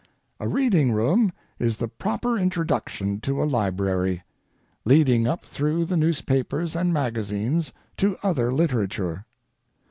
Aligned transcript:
A 0.39 0.47
reading 0.47 0.91
room 0.93 1.31
is 1.59 1.77
the 1.77 1.87
proper 1.87 2.35
introduction 2.35 3.19
to 3.19 3.39
a 3.39 3.45
library, 3.45 4.23
leading 4.83 5.27
up 5.27 5.45
through 5.45 5.85
the 5.85 5.95
newspapers 5.95 6.75
and 6.75 6.91
magazines 6.91 7.71
to 7.97 8.17
other 8.23 8.51
literature. 8.51 9.27